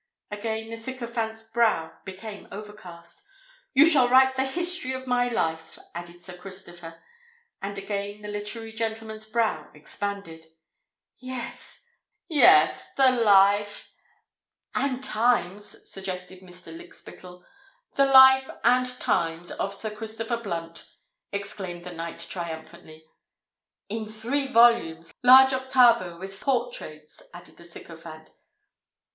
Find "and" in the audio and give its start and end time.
7.61-7.77, 14.73-15.03, 18.63-18.87